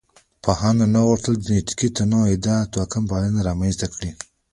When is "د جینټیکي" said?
1.37-1.87